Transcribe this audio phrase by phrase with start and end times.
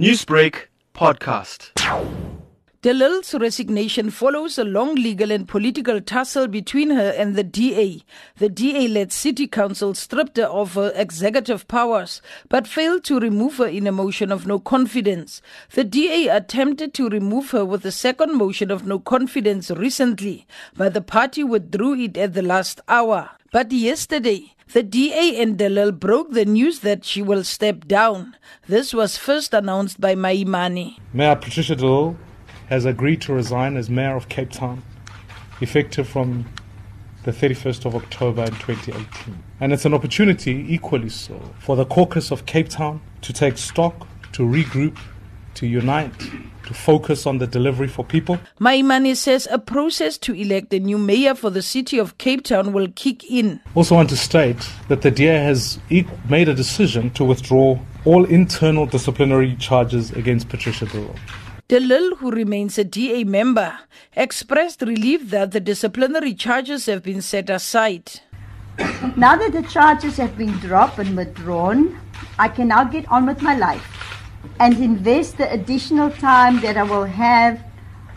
[0.00, 1.72] Newsbreak podcast.
[2.80, 8.02] De Lille's resignation follows a long legal and political tussle between her and the DA.
[8.38, 13.58] The DA led City Council stripped her of her executive powers, but failed to remove
[13.58, 15.42] her in a motion of no confidence.
[15.74, 20.94] The DA attempted to remove her with a second motion of no confidence recently, but
[20.94, 23.32] the party withdrew it at the last hour.
[23.52, 28.36] But yesterday, the DA and De Lille broke the news that she will step down.
[28.68, 30.96] This was first announced by Maimane.
[31.12, 32.16] Mayor Patricia de Lille
[32.68, 34.84] has agreed to resign as Mayor of Cape Town,
[35.60, 36.48] effective from
[37.24, 39.42] the 31st of October in 2018.
[39.58, 44.06] And it's an opportunity, equally so, for the caucus of Cape Town to take stock,
[44.30, 44.96] to regroup,
[45.54, 46.14] to unite,
[46.70, 48.38] to focus on the delivery for people.
[48.60, 52.72] Maimane says a process to elect a new mayor for the city of Cape Town
[52.72, 53.60] will kick in.
[53.74, 55.80] Also, want to state that the DA has
[56.28, 61.16] made a decision to withdraw all internal disciplinary charges against Patricia de Lille.
[61.68, 63.76] Delil, who remains a DA member,
[64.14, 68.20] expressed relief that the disciplinary charges have been set aside.
[69.16, 71.98] Now that the charges have been dropped and withdrawn,
[72.38, 73.99] I can now get on with my life
[74.58, 77.62] and invest the additional time that I will have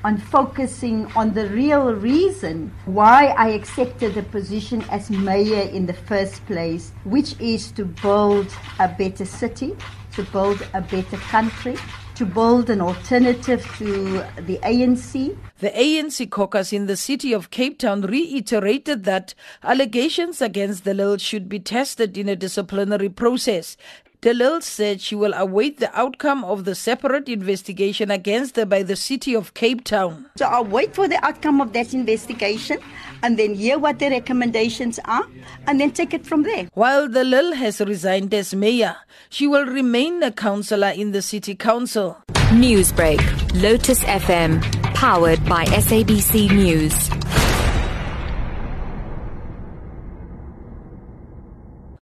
[0.04, 5.94] on focusing on the real reason why I accepted the position as mayor in the
[5.94, 8.48] first place, which is to build
[8.80, 9.76] a better city,
[10.14, 11.78] to build a better country,
[12.16, 15.36] to build an alternative to the ANC.
[15.60, 21.18] The ANC caucus in the city of Cape Town reiterated that allegations against De Lille
[21.18, 23.78] should be tested in a disciplinary process.
[24.24, 28.82] De Lille said she will await the outcome of the separate investigation against her by
[28.82, 30.28] the city of Cape Town.
[30.38, 32.80] So I'll wait for the outcome of that investigation
[33.22, 35.26] and then hear what the recommendations are
[35.68, 36.70] and then take it from there.
[36.74, 38.96] While De Lille has resigned as mayor,
[39.30, 42.18] she will remain a councillor in the city council.
[42.54, 43.20] Newsbreak,
[43.62, 44.62] Lotus FM,
[44.94, 47.43] powered by SABC News.